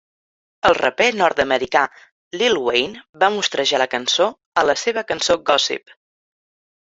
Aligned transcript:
El 0.67 0.75
raper 0.77 1.09
nord-americà 1.17 1.81
Lil 2.41 2.57
Wayne 2.67 3.03
va 3.23 3.29
mostrejar 3.37 3.81
la 3.83 3.89
cançó 3.93 4.29
a 4.61 4.63
la 4.71 4.77
seva 4.85 5.07
cançó 5.13 5.37
Gossip. 5.51 5.95